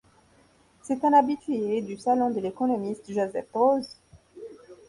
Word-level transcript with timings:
C’est 0.81 1.05
un 1.05 1.13
habitué 1.13 1.79
du 1.83 1.95
salon 1.95 2.31
de 2.31 2.39
l’économiste 2.39 3.05
Joseph 3.13 3.51
Droz. 3.53 3.99